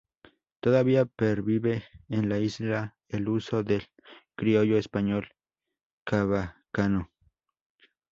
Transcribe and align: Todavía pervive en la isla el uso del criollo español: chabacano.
Todavía 0.61 1.05
pervive 1.05 1.83
en 2.09 2.27
la 2.27 2.39
isla 2.39 2.97
el 3.07 3.29
uso 3.29 3.61
del 3.61 3.83
criollo 4.35 4.79
español: 4.79 5.35
chabacano. 6.07 7.11